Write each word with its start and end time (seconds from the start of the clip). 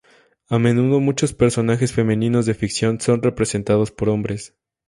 A 0.49 0.57
menudo, 0.57 0.99
muchos 0.99 1.31
personajes 1.33 1.93
femeninos 1.93 2.47
de 2.47 2.55
ficción 2.55 2.99
son 2.99 3.21
representados 3.21 3.91
por 3.91 4.09
hombres. 4.09 4.55